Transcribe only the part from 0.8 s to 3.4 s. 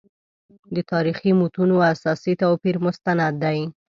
تاریخي متونو اساسي توپیر مستند